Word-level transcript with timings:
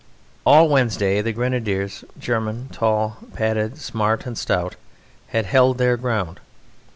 All 0.47 0.67
Wednesday 0.67 1.21
the 1.21 1.31
Grenadiers, 1.31 2.03
German, 2.17 2.69
tall, 2.71 3.17
padded, 3.35 3.77
smart, 3.77 4.25
and 4.25 4.35
stout, 4.35 4.75
had 5.27 5.45
held 5.45 5.77
their 5.77 5.95
ground. 5.95 6.39